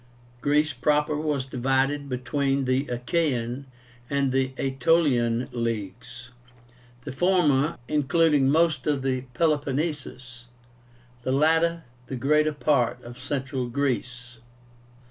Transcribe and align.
GREECE 0.41 0.73
proper 0.73 1.15
was 1.15 1.45
divided 1.45 2.09
between 2.09 2.65
the 2.65 2.87
ACHAEAN 2.87 3.67
and 4.09 4.33
AETOLIAN 4.33 5.49
LEAGUES, 5.51 6.31
the 7.03 7.11
former 7.11 7.77
including 7.87 8.47
the 8.47 8.51
most 8.51 8.87
of 8.87 9.03
the 9.03 9.25
Peloponnesus, 9.35 10.47
the 11.21 11.31
latter 11.31 11.83
the 12.07 12.15
greater 12.15 12.51
part 12.53 12.99
of 13.03 13.19
Central 13.19 13.67
Greece. 13.69 14.39